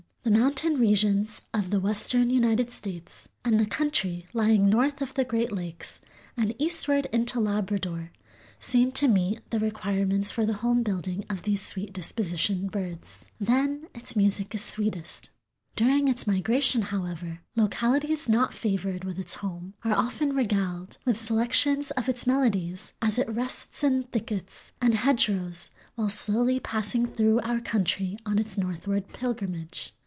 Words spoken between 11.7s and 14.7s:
dispositioned birds. Then its music is